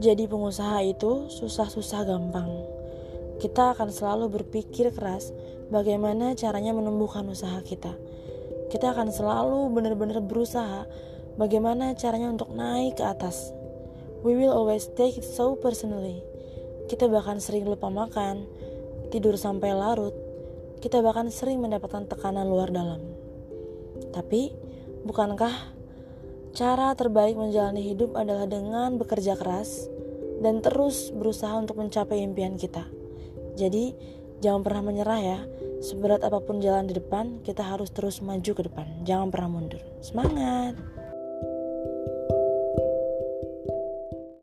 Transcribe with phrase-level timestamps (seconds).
[0.00, 2.48] Jadi pengusaha itu susah-susah gampang.
[3.36, 5.28] Kita akan selalu berpikir keras
[5.68, 7.92] bagaimana caranya menumbuhkan usaha kita.
[8.72, 10.88] Kita akan selalu benar-benar berusaha
[11.36, 13.52] bagaimana caranya untuk naik ke atas.
[14.24, 16.24] We will always take it so personally.
[16.88, 18.48] Kita bahkan sering lupa makan,
[19.12, 20.16] tidur sampai larut.
[20.80, 23.04] Kita bahkan sering mendapatkan tekanan luar dalam.
[24.16, 24.48] Tapi,
[25.04, 25.79] bukankah
[26.50, 29.86] Cara terbaik menjalani hidup adalah dengan bekerja keras
[30.42, 32.90] dan terus berusaha untuk mencapai impian kita.
[33.54, 33.94] Jadi,
[34.42, 35.38] jangan pernah menyerah ya.
[35.80, 38.86] Seberat apa pun jalan di depan, kita harus terus maju ke depan.
[39.06, 39.82] Jangan pernah mundur.
[40.02, 40.99] Semangat!